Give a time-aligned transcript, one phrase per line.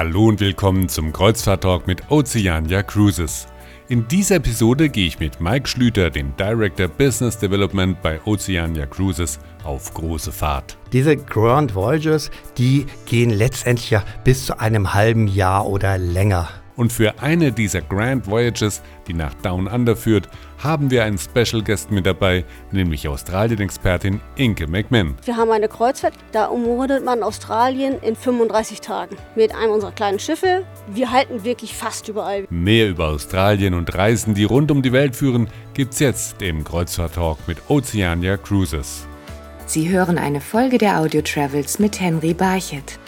[0.00, 3.46] Hallo und willkommen zum Kreuzfahrt-Talk mit Oceania Cruises.
[3.90, 9.38] In dieser Episode gehe ich mit Mike Schlüter, dem Director Business Development bei Oceania Cruises,
[9.62, 10.78] auf große Fahrt.
[10.94, 16.48] Diese Grand Voyages, die gehen letztendlich ja bis zu einem halben Jahr oder länger.
[16.80, 21.62] Und für eine dieser Grand Voyages, die nach Down Under führt, haben wir einen Special
[21.62, 22.42] Guest mit dabei,
[22.72, 25.14] nämlich Australien-Expertin Inke McMahon.
[25.26, 30.18] Wir haben eine Kreuzfahrt, da umrundet man Australien in 35 Tagen mit einem unserer kleinen
[30.18, 30.64] Schiffe.
[30.90, 32.46] Wir halten wirklich fast überall.
[32.48, 37.46] Mehr über Australien und Reisen, die rund um die Welt führen, gibt's jetzt im Kreuzfahrt-Talk
[37.46, 39.06] mit Oceania Cruises.
[39.66, 42.98] Sie hören eine Folge der Audio Travels mit Henry Barchet.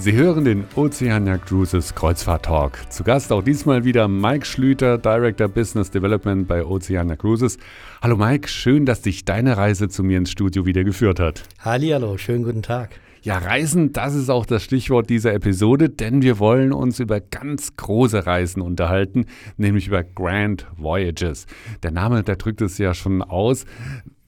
[0.00, 2.78] Sie hören den Oceania Cruises Kreuzfahrt Talk.
[2.88, 7.58] Zu Gast auch diesmal wieder Mike Schlüter, Director Business Development bei Oceania Cruises.
[8.00, 11.42] Hallo Mike, schön, dass dich deine Reise zu mir ins Studio wieder geführt hat.
[11.58, 12.90] Hallihallo, schönen guten Tag.
[13.22, 17.74] Ja, Reisen, das ist auch das Stichwort dieser Episode, denn wir wollen uns über ganz
[17.76, 19.26] große Reisen unterhalten,
[19.56, 21.46] nämlich über Grand Voyages.
[21.82, 23.64] Der Name, der drückt es ja schon aus.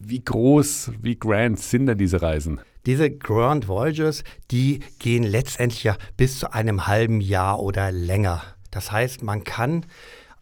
[0.00, 2.60] Wie groß, wie grand sind denn diese Reisen?
[2.86, 8.42] Diese Grand Voyages, die gehen letztendlich ja bis zu einem halben Jahr oder länger.
[8.70, 9.86] Das heißt, man kann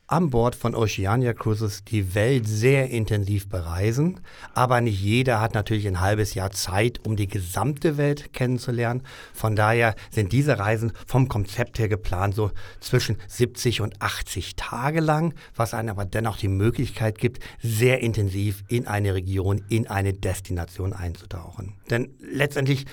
[0.09, 4.21] an Bord von Oceania Cruises die Welt sehr intensiv bereisen,
[4.55, 9.03] aber nicht jeder hat natürlich ein halbes Jahr Zeit, um die gesamte Welt kennenzulernen.
[9.35, 12.51] Von daher sind diese Reisen vom Konzept her geplant so
[12.81, 18.65] zwischen 70 und 80 Tage lang, was einem aber dennoch die Möglichkeit gibt, sehr intensiv
[18.69, 21.75] in eine Region, in eine Destination einzutauchen.
[21.91, 22.87] Denn letztendlich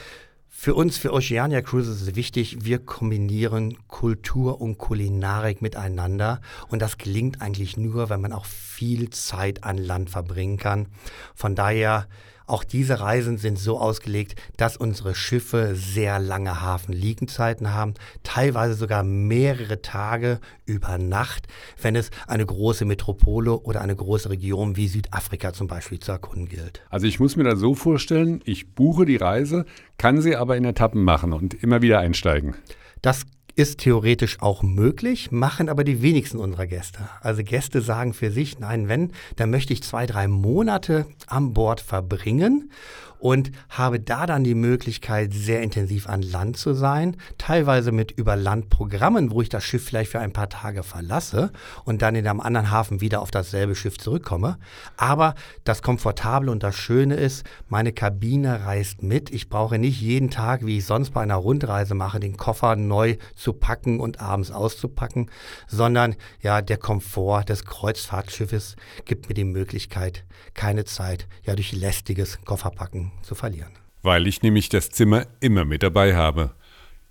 [0.58, 6.42] für uns, für Oceania Cruises ist wichtig, wir kombinieren Kultur und Kulinarik miteinander.
[6.70, 10.88] Und das gelingt eigentlich nur, wenn man auch viel Zeit an Land verbringen kann.
[11.36, 12.08] Von daher
[12.48, 17.94] auch diese Reisen sind so ausgelegt, dass unsere Schiffe sehr lange Hafenliegenzeiten haben,
[18.24, 21.48] teilweise sogar mehrere Tage über Nacht,
[21.82, 26.48] wenn es eine große Metropole oder eine große Region wie Südafrika zum Beispiel zu erkunden
[26.48, 26.82] gilt.
[26.90, 29.66] Also ich muss mir das so vorstellen, ich buche die Reise,
[29.98, 32.56] kann sie aber in Etappen machen und immer wieder einsteigen.
[33.02, 37.00] Das ist theoretisch auch möglich, machen aber die wenigsten unserer Gäste.
[37.22, 41.80] Also Gäste sagen für sich, nein, wenn, dann möchte ich zwei, drei Monate an Bord
[41.80, 42.72] verbringen
[43.20, 49.32] und habe da dann die Möglichkeit, sehr intensiv an Land zu sein, teilweise mit Überlandprogrammen,
[49.32, 51.52] wo ich das Schiff vielleicht für ein paar Tage verlasse
[51.84, 54.58] und dann in einem anderen Hafen wieder auf dasselbe Schiff zurückkomme.
[54.98, 59.32] Aber das Komfortable und das Schöne ist, meine Kabine reist mit.
[59.32, 63.18] Ich brauche nicht jeden Tag, wie ich sonst bei einer Rundreise mache, den Koffer neu
[63.36, 65.30] zu packen und abends auszupacken,
[65.68, 72.40] sondern ja, der Komfort des Kreuzfahrtschiffes gibt mir die Möglichkeit, keine Zeit ja durch lästiges
[72.46, 73.72] Kofferpacken zu verlieren.
[74.02, 76.52] Weil ich nämlich das Zimmer immer mit dabei habe.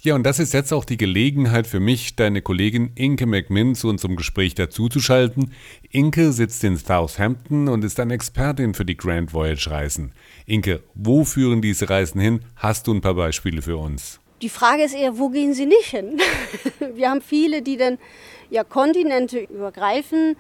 [0.05, 3.89] Ja, und das ist jetzt auch die Gelegenheit für mich, deine Kollegin Inke McMinn zu
[3.89, 5.53] unserem Gespräch dazuzuschalten.
[5.91, 10.13] Inke sitzt in Southampton und ist eine Expertin für die Grand Voyage Reisen.
[10.45, 12.41] Inke, wo führen diese Reisen hin?
[12.57, 14.21] Hast du ein paar Beispiele für uns?
[14.43, 16.21] Die Frage ist eher, wo gehen sie nicht hin?
[16.95, 17.97] Wir haben viele, die dann
[18.51, 20.37] ja Kontinente übergreifen.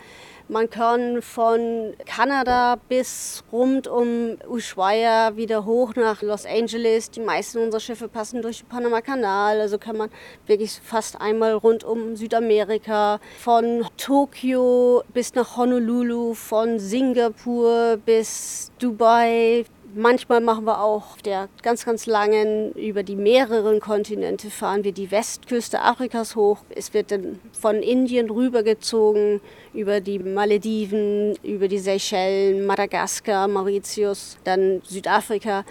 [0.48, 7.10] Man kann von Kanada bis rund um Ushuaia wieder hoch nach Los Angeles.
[7.10, 9.58] Die meisten unserer Schiffe passen durch den Panama-Kanal.
[9.58, 10.10] Also kann man
[10.46, 13.20] wirklich fast einmal rund um Südamerika.
[13.38, 19.64] Von Tokio bis nach Honolulu, von Singapur bis Dubai.
[19.96, 25.12] Manchmal machen wir auch der ganz, ganz langen, über die mehreren Kontinente fahren wir die
[25.12, 26.58] Westküste Afrikas hoch.
[26.74, 29.40] Es wird dann von Indien rübergezogen
[29.72, 35.64] über die Malediven, über die Seychellen, Madagaskar, Mauritius, dann Südafrika.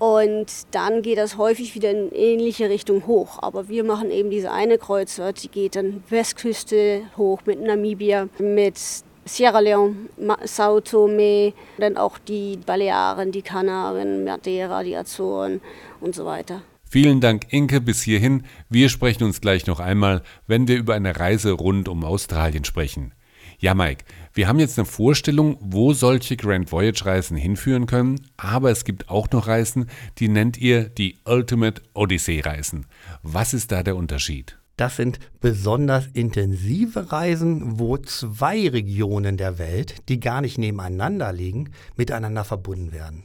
[0.00, 3.38] Und dann geht das häufig wieder in ähnliche Richtung hoch.
[3.40, 8.80] Aber wir machen eben diese eine Kreuzfahrt, die geht dann Westküste hoch mit Namibia, mit
[9.24, 10.08] Sierra Leone,
[10.44, 15.60] Sao Tome, dann auch die Balearen, die Kanaren, Madeira, die Azoren
[16.00, 16.62] und so weiter.
[16.88, 18.44] Vielen Dank, Inke, bis hierhin.
[18.68, 23.12] Wir sprechen uns gleich noch einmal, wenn wir über eine Reise rund um Australien sprechen.
[23.58, 28.70] Ja, Mike, wir haben jetzt eine Vorstellung, wo solche Grand Voyage Reisen hinführen können, aber
[28.70, 29.88] es gibt auch noch Reisen,
[30.18, 32.86] die nennt ihr die Ultimate Odyssey Reisen.
[33.22, 34.58] Was ist da der Unterschied?
[34.76, 41.70] Das sind besonders intensive Reisen, wo zwei Regionen der Welt, die gar nicht nebeneinander liegen,
[41.96, 43.24] miteinander verbunden werden.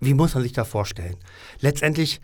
[0.00, 1.16] Wie muss man sich das vorstellen?
[1.60, 2.20] Letztendlich,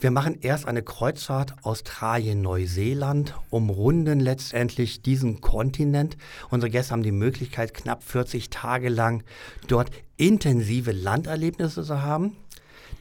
[0.00, 6.16] wir machen erst eine Kreuzfahrt Australien-Neuseeland, umrunden letztendlich diesen Kontinent.
[6.48, 9.22] Unsere Gäste haben die Möglichkeit, knapp 40 Tage lang
[9.68, 12.36] dort intensive Landerlebnisse zu haben.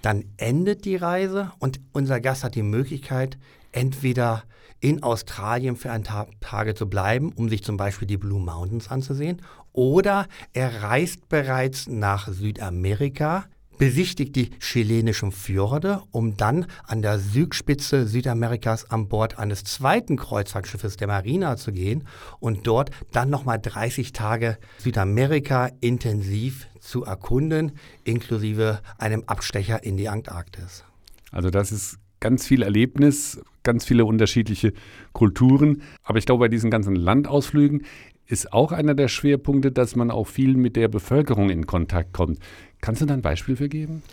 [0.03, 3.37] Dann endet die Reise und unser Gast hat die Möglichkeit,
[3.71, 4.43] entweder
[4.79, 8.89] in Australien für ein paar Tage zu bleiben, um sich zum Beispiel die Blue Mountains
[8.89, 9.41] anzusehen,
[9.73, 13.45] oder er reist bereits nach Südamerika,
[13.79, 20.97] besichtigt die chilenischen Fjorde, um dann an der Südspitze Südamerikas an Bord eines zweiten Kreuzfahrtschiffes
[20.97, 22.05] der Marina zu gehen
[22.39, 27.71] und dort dann nochmal 30 Tage Südamerika intensiv zu erkunden,
[28.03, 30.83] inklusive einem Abstecher in die Antarktis.
[31.31, 34.73] Also das ist ganz viel Erlebnis, ganz viele unterschiedliche
[35.13, 35.81] Kulturen.
[36.03, 37.85] Aber ich glaube, bei diesen ganzen Landausflügen
[38.25, 42.39] ist auch einer der Schwerpunkte, dass man auch viel mit der Bevölkerung in Kontakt kommt.
[42.81, 44.03] Kannst du da ein Beispiel für geben?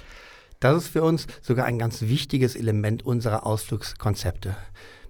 [0.59, 4.57] Das ist für uns sogar ein ganz wichtiges Element unserer Ausflugskonzepte.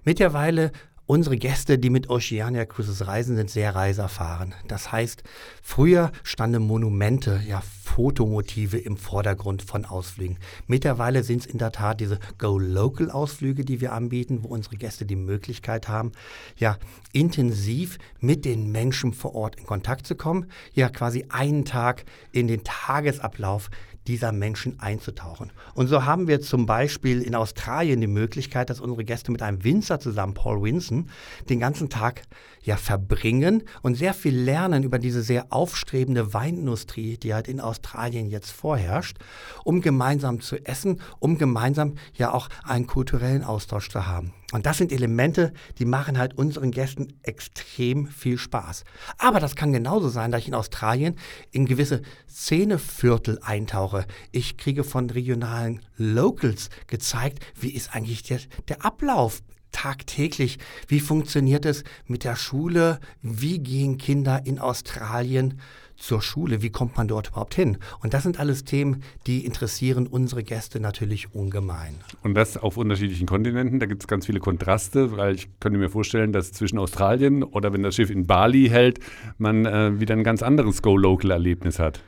[0.03, 0.71] Mittlerweile
[1.09, 4.53] Unsere Gäste, die mit Oceania Cruises reisen, sind sehr reiserfahren.
[4.67, 5.23] Das heißt,
[5.63, 10.37] früher standen Monumente, ja Fotomotive im Vordergrund von Ausflügen.
[10.67, 15.15] Mittlerweile sind es in der Tat diese Go-Local-Ausflüge, die wir anbieten, wo unsere Gäste die
[15.15, 16.11] Möglichkeit haben,
[16.57, 16.77] ja
[17.13, 22.49] intensiv mit den Menschen vor Ort in Kontakt zu kommen, ja quasi einen Tag in
[22.49, 23.69] den Tagesablauf
[24.07, 25.51] dieser Menschen einzutauchen.
[25.73, 29.63] Und so haben wir zum Beispiel in Australien die Möglichkeit, dass unsere Gäste mit einem
[29.63, 31.09] Winzer zusammen, Paul Winson,
[31.49, 32.23] den ganzen Tag
[32.63, 38.27] ja verbringen und sehr viel lernen über diese sehr aufstrebende Weinindustrie, die halt in Australien
[38.27, 39.17] jetzt vorherrscht,
[39.63, 44.33] um gemeinsam zu essen, um gemeinsam ja auch einen kulturellen Austausch zu haben.
[44.53, 48.85] Und das sind Elemente, die machen halt unseren Gästen extrem viel Spaß.
[49.17, 51.15] Aber das kann genauso sein, dass ich in Australien
[51.51, 53.96] in gewisse Szeneviertel eintauche.
[54.31, 59.41] Ich kriege von regionalen Locals gezeigt, wie ist eigentlich der, der Ablauf
[59.71, 60.57] tagtäglich.
[60.87, 62.99] Wie funktioniert es mit der Schule?
[63.21, 65.59] Wie gehen Kinder in Australien
[65.95, 66.61] zur Schule?
[66.61, 67.77] Wie kommt man dort überhaupt hin?
[68.01, 71.95] Und das sind alles Themen, die interessieren unsere Gäste natürlich ungemein.
[72.23, 73.79] Und das auf unterschiedlichen Kontinenten.
[73.79, 77.73] Da gibt es ganz viele Kontraste, weil ich könnte mir vorstellen, dass zwischen Australien oder
[77.73, 78.99] wenn das Schiff in Bali hält,
[79.37, 82.01] man äh, wieder ein ganz anderes Go-Local-Erlebnis hat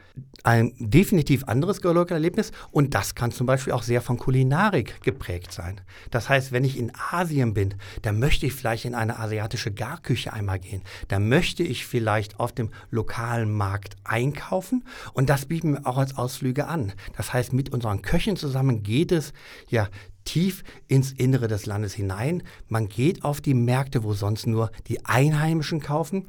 [0.43, 5.81] ein definitiv anderes Go-Local-Erlebnis und das kann zum Beispiel auch sehr von Kulinarik geprägt sein.
[6.11, 10.33] Das heißt, wenn ich in Asien bin, dann möchte ich vielleicht in eine asiatische Garküche
[10.33, 10.81] einmal gehen.
[11.07, 16.17] Da möchte ich vielleicht auf dem lokalen Markt einkaufen und das bieten wir auch als
[16.17, 16.93] Ausflüge an.
[17.17, 19.33] Das heißt, mit unseren Köchen zusammen geht es
[19.67, 19.89] ja
[20.25, 22.43] tief ins Innere des Landes hinein.
[22.67, 26.27] Man geht auf die Märkte, wo sonst nur die Einheimischen kaufen.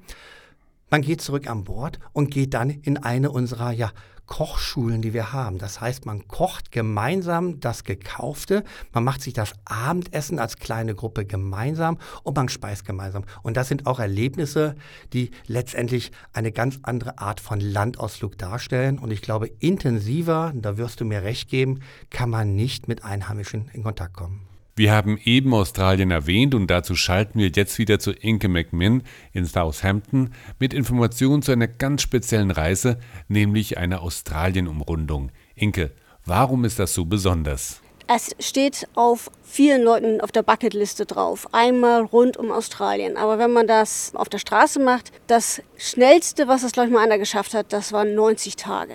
[0.90, 3.92] Man geht zurück an Bord und geht dann in eine unserer ja,
[4.30, 5.58] Kochschulen, die wir haben.
[5.58, 11.26] Das heißt, man kocht gemeinsam das Gekaufte, man macht sich das Abendessen als kleine Gruppe
[11.26, 13.24] gemeinsam und man speist gemeinsam.
[13.42, 14.76] Und das sind auch Erlebnisse,
[15.12, 18.98] die letztendlich eine ganz andere Art von Landausflug darstellen.
[18.98, 23.68] Und ich glaube, intensiver, da wirst du mir recht geben, kann man nicht mit Einheimischen
[23.72, 24.46] in Kontakt kommen.
[24.76, 29.02] Wir haben eben Australien erwähnt und dazu schalten wir jetzt wieder zu Inke McMinn
[29.32, 35.32] in Southampton mit Informationen zu einer ganz speziellen Reise, nämlich einer Australien-Umrundung.
[35.54, 35.90] Inke,
[36.24, 37.82] warum ist das so besonders?
[38.12, 41.46] Es steht auf vielen Leuten auf der Bucketliste drauf.
[41.52, 43.16] Einmal rund um Australien.
[43.16, 47.04] Aber wenn man das auf der Straße macht, das schnellste, was das, glaube ich, mal
[47.04, 48.94] einer geschafft hat, das waren 90 Tage.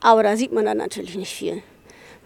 [0.00, 1.62] Aber da sieht man dann natürlich nicht viel.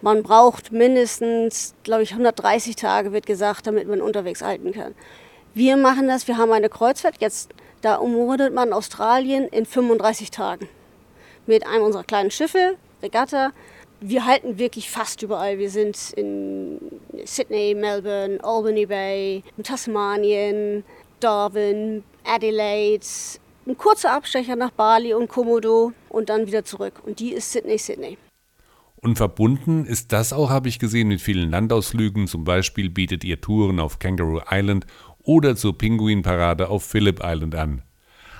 [0.01, 4.95] Man braucht mindestens, glaube ich, 130 Tage, wird gesagt, damit man unterwegs halten kann.
[5.53, 10.67] Wir machen das, wir haben eine Kreuzfahrt, jetzt, da umrundet man Australien in 35 Tagen.
[11.45, 13.51] Mit einem unserer kleinen Schiffe, Regatta.
[13.99, 15.59] Wir halten wirklich fast überall.
[15.59, 16.79] Wir sind in
[17.23, 20.83] Sydney, Melbourne, Albany Bay, Tasmanien,
[21.19, 23.05] Darwin, Adelaide,
[23.67, 26.93] ein kurzer Abstecher nach Bali und Komodo und dann wieder zurück.
[27.05, 28.17] Und die ist Sydney, Sydney.
[29.03, 32.27] Und verbunden ist das auch, habe ich gesehen, mit vielen Landausflügen.
[32.27, 34.85] Zum Beispiel bietet ihr Touren auf Kangaroo Island
[35.23, 37.81] oder zur Pinguinparade auf Phillip Island an.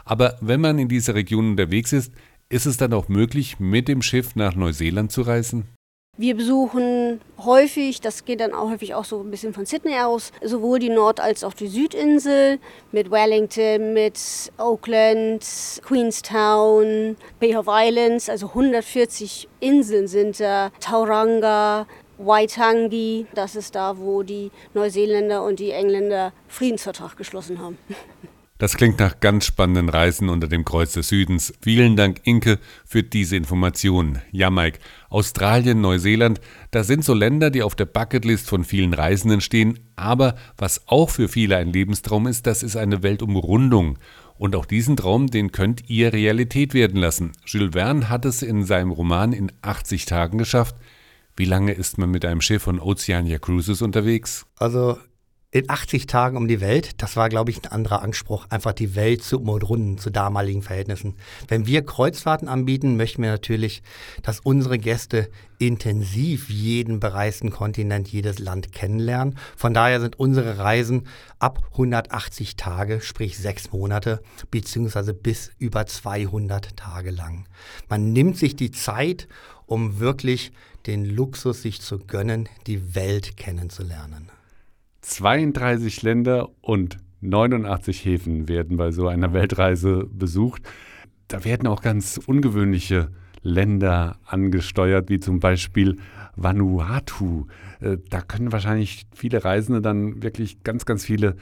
[0.05, 2.13] Aber wenn man in dieser Region unterwegs ist,
[2.49, 5.65] ist es dann auch möglich, mit dem Schiff nach Neuseeland zu reisen?
[6.21, 10.31] Wir besuchen häufig, das geht dann auch häufig auch so ein bisschen von Sydney aus,
[10.43, 12.59] sowohl die Nord- als auch die Südinsel
[12.91, 14.19] mit Wellington, mit
[14.57, 15.43] Auckland,
[15.81, 21.87] Queenstown, Bay of Islands, also 140 Inseln sind da, Tauranga,
[22.19, 27.79] Waitangi, das ist da, wo die Neuseeländer und die Engländer Friedensvertrag geschlossen haben.
[28.61, 31.51] Das klingt nach ganz spannenden Reisen unter dem Kreuz des Südens.
[31.63, 34.21] Vielen Dank, Inke, für diese Informationen.
[34.31, 34.77] Ja, Mike,
[35.09, 36.39] Australien, Neuseeland,
[36.69, 39.79] das sind so Länder, die auf der Bucketlist von vielen Reisenden stehen.
[39.95, 43.97] Aber was auch für viele ein Lebenstraum ist, das ist eine Weltumrundung.
[44.37, 47.31] Und auch diesen Traum, den könnt ihr Realität werden lassen.
[47.47, 50.75] Jules Verne hat es in seinem Roman in 80 Tagen geschafft.
[51.35, 54.45] Wie lange ist man mit einem Schiff von Oceania Cruises unterwegs?
[54.59, 54.99] Also
[55.53, 58.95] in 80 Tagen um die Welt, das war, glaube ich, ein anderer Anspruch, einfach die
[58.95, 61.15] Welt zu umrunden zu damaligen Verhältnissen.
[61.49, 63.83] Wenn wir Kreuzfahrten anbieten, möchten wir natürlich,
[64.23, 65.29] dass unsere Gäste
[65.59, 69.37] intensiv jeden bereisten Kontinent, jedes Land kennenlernen.
[69.57, 71.05] Von daher sind unsere Reisen
[71.37, 77.45] ab 180 Tage, sprich sechs Monate, beziehungsweise bis über 200 Tage lang.
[77.89, 79.27] Man nimmt sich die Zeit,
[79.65, 80.53] um wirklich
[80.85, 84.31] den Luxus sich zu gönnen, die Welt kennenzulernen.
[85.01, 90.63] 32 Länder und 89 Häfen werden bei so einer Weltreise besucht.
[91.27, 93.09] Da werden auch ganz ungewöhnliche
[93.43, 95.97] Länder angesteuert, wie zum Beispiel
[96.35, 97.47] Vanuatu.
[97.79, 101.35] Äh, da können wahrscheinlich viele Reisende dann wirklich ganz, ganz viele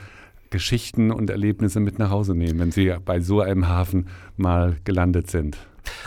[0.49, 5.29] Geschichten und Erlebnisse mit nach Hause nehmen, wenn sie bei so einem Hafen mal gelandet
[5.29, 5.57] sind.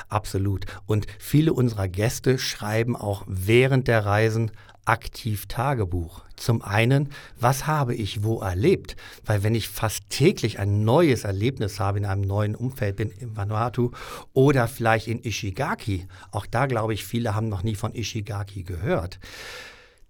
[0.09, 0.67] Absolut.
[0.87, 4.51] Und viele unserer Gäste schreiben auch während der Reisen
[4.85, 6.23] aktiv Tagebuch.
[6.37, 8.97] Zum einen, was habe ich wo erlebt?
[9.25, 13.37] Weil wenn ich fast täglich ein neues Erlebnis habe in einem neuen Umfeld bin, in
[13.37, 13.93] Vanuatu
[14.33, 19.21] oder vielleicht in Ishigaki, auch da glaube ich, viele haben noch nie von Ishigaki gehört,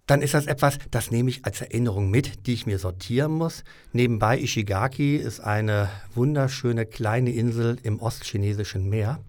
[0.07, 3.63] dann ist das etwas, das nehme ich als Erinnerung mit, die ich mir sortieren muss.
[3.93, 9.21] Nebenbei Ishigaki ist eine wunderschöne kleine Insel im ostchinesischen Meer.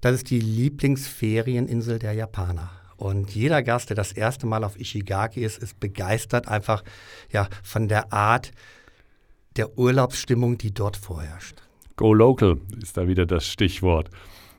[0.00, 2.70] Das ist die Lieblingsferieninsel der Japaner.
[2.96, 6.82] Und jeder Gast, der das erste Mal auf Ishigaki ist, ist begeistert einfach
[7.30, 8.52] ja, von der Art
[9.56, 11.62] der Urlaubsstimmung, die dort vorherrscht.
[11.96, 14.10] Go local ist da wieder das Stichwort.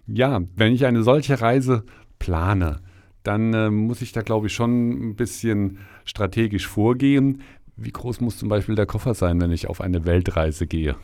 [0.08, 1.84] Ja, wenn ich eine solche Reise
[2.20, 2.80] plane,
[3.24, 7.42] dann äh, muss ich da, glaube ich, schon ein bisschen strategisch vorgehen.
[7.76, 10.96] Wie groß muss zum Beispiel der Koffer sein, wenn ich auf eine Weltreise gehe?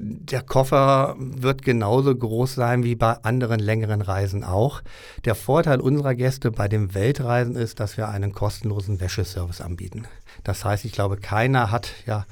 [0.00, 4.80] Der Koffer wird genauso groß sein wie bei anderen längeren Reisen auch.
[5.24, 10.06] Der Vorteil unserer Gäste bei den Weltreisen ist, dass wir einen kostenlosen Wäscheservice anbieten.
[10.44, 12.26] Das heißt, ich glaube, keiner hat ja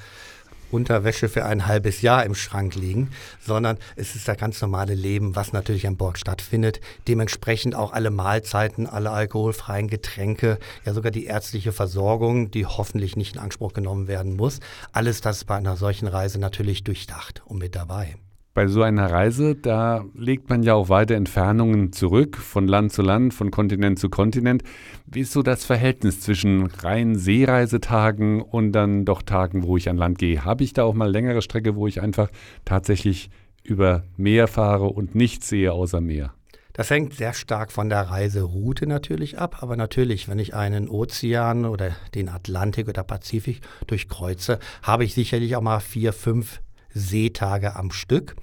[0.76, 5.34] Unterwäsche für ein halbes Jahr im Schrank liegen, sondern es ist das ganz normale Leben,
[5.34, 6.80] was natürlich an Bord stattfindet.
[7.08, 13.36] Dementsprechend auch alle Mahlzeiten, alle alkoholfreien Getränke, ja sogar die ärztliche Versorgung, die hoffentlich nicht
[13.36, 14.60] in Anspruch genommen werden muss.
[14.92, 18.16] Alles das bei einer solchen Reise natürlich durchdacht und mit dabei.
[18.56, 23.02] Bei so einer Reise, da legt man ja auch weite Entfernungen zurück, von Land zu
[23.02, 24.62] Land, von Kontinent zu Kontinent.
[25.04, 29.98] Wie ist so das Verhältnis zwischen reinen Seereisetagen und dann doch Tagen, wo ich an
[29.98, 30.42] Land gehe?
[30.42, 32.30] Habe ich da auch mal längere Strecke, wo ich einfach
[32.64, 33.28] tatsächlich
[33.62, 36.32] über Meer fahre und nichts sehe außer Meer?
[36.72, 41.66] Das hängt sehr stark von der Reiseroute natürlich ab, aber natürlich, wenn ich einen Ozean
[41.66, 46.62] oder den Atlantik oder Pazifik durchkreuze, habe ich sicherlich auch mal vier, fünf
[46.96, 48.36] Seetage am Stück.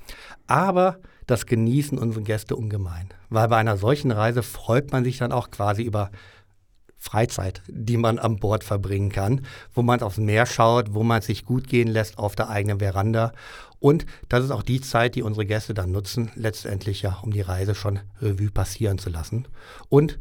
[0.48, 5.32] Aber das genießen unsere Gäste ungemein, weil bei einer solchen Reise freut man sich dann
[5.32, 6.12] auch quasi über
[6.98, 9.42] Freizeit, die man an Bord verbringen kann,
[9.74, 13.34] wo man aufs Meer schaut, wo man sich gut gehen lässt auf der eigenen Veranda.
[13.80, 17.42] Und das ist auch die Zeit, die unsere Gäste dann nutzen, letztendlich ja, um die
[17.42, 19.50] Reise schon Revue passieren zu lassen.
[19.90, 20.18] Und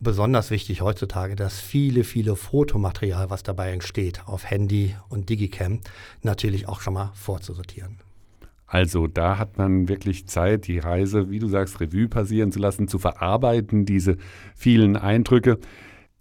[0.00, 5.80] besonders wichtig heutzutage, dass viele, viele Fotomaterial, was dabei entsteht, auf Handy und Digicam,
[6.22, 7.98] natürlich auch schon mal vorzusortieren.
[8.66, 12.88] Also da hat man wirklich Zeit, die Reise, wie du sagst, Revue passieren zu lassen,
[12.88, 14.16] zu verarbeiten, diese
[14.54, 15.58] vielen Eindrücke.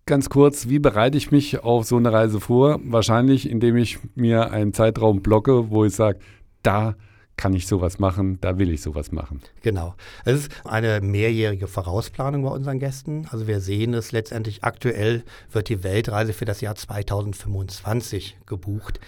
[0.07, 2.79] Ganz kurz, wie bereite ich mich auf so eine Reise vor?
[2.83, 6.17] Wahrscheinlich, indem ich mir einen Zeitraum blocke, wo ich sage,
[6.63, 6.95] da
[7.39, 9.39] kann ich sowas machen, da will ich sowas machen.
[9.61, 9.95] Genau.
[10.25, 13.27] Es ist eine mehrjährige Vorausplanung bei unseren Gästen.
[13.31, 18.99] Also wir sehen es letztendlich aktuell wird die Weltreise für das Jahr 2025 gebucht.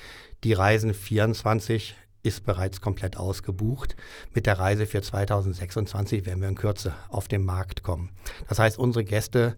[0.46, 3.98] Die Reisen 24 ist bereits komplett ausgebucht.
[4.34, 8.12] Mit der Reise für 2026 werden wir in Kürze auf den Markt kommen.
[8.48, 9.58] Das heißt, unsere Gäste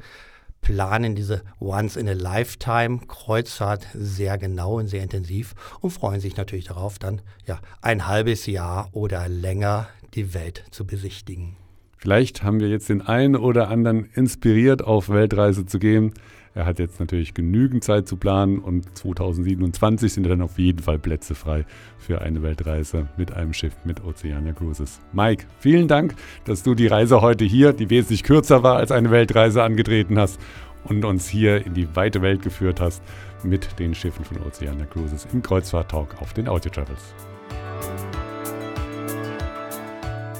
[0.63, 7.59] planen diese Once-in-a-Lifetime-Kreuzfahrt sehr genau und sehr intensiv und freuen sich natürlich darauf, dann ja
[7.81, 11.57] ein halbes Jahr oder länger die Welt zu besichtigen.
[11.97, 16.13] Vielleicht haben wir jetzt den einen oder anderen inspiriert, auf Weltreise zu gehen.
[16.55, 20.99] Er hat jetzt natürlich genügend Zeit zu planen und 2027 sind dann auf jeden Fall
[20.99, 21.65] Plätze frei
[21.97, 24.99] für eine Weltreise mit einem Schiff mit Oceania Cruises.
[25.13, 26.13] Mike, vielen Dank,
[26.45, 30.39] dass du die Reise heute hier, die wesentlich kürzer war als eine Weltreise, angetreten hast
[30.83, 33.01] und uns hier in die weite Welt geführt hast
[33.43, 37.15] mit den Schiffen von Oceania Cruises im Kreuzfahrt-Talk auf den Audio Travels.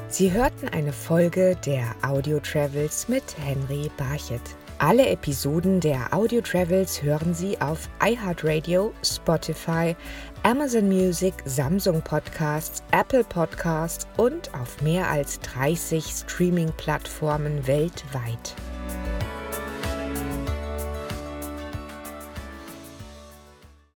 [0.10, 4.42] Sie hörten eine Folge der Audio Travels mit Henry Barchet.
[4.80, 9.96] Alle Episoden der Audio Travels hören Sie auf iHeartRadio, Spotify,
[10.44, 18.56] Amazon Music, Samsung Podcasts, Apple Podcasts und auf mehr als 30 Streaming-Plattformen weltweit.